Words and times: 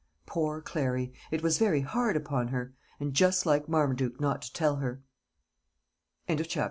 "Poor 0.25 0.61
Clary, 0.61 1.13
it 1.29 1.43
was 1.43 1.59
very 1.59 1.81
hard 1.81 2.17
upon 2.17 2.47
her; 2.47 2.73
and 2.99 3.13
just 3.13 3.45
Like 3.45 3.69
Marmaduke 3.69 4.19
not 4.19 4.41
to 4.41 4.51
tell 4.51 4.77
her." 4.77 5.03
CHAPTER 6.27 6.41
III. 6.43 6.49